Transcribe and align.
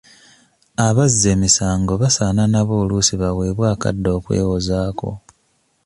Abazza 0.87 1.27
emisango 1.35 1.93
basaana 2.01 2.43
nabo 2.51 2.73
oluusi 2.83 3.13
baweebwe 3.21 3.65
akadde 3.73 4.09
okwewozaako. 4.17 5.09